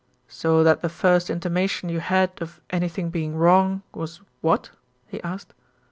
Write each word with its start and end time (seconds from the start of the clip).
"So 0.27 0.63
that 0.63 0.81
the 0.81 0.89
first 0.89 1.29
intimation 1.29 1.87
you 1.89 1.99
had 1.99 2.31
of 2.41 2.59
anything 2.71 3.11
being 3.11 3.35
wrong 3.35 3.83
was 3.93 4.19
what?" 4.41 4.71
he 5.05 5.21
asked. 5.21 5.53